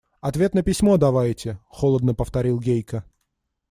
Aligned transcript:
–Ответ 0.29 0.55
на 0.55 0.63
письмо 0.63 0.97
давайте,– 0.97 1.59
холодно 1.69 2.15
повторил 2.15 2.57
Гейка. 2.59 3.05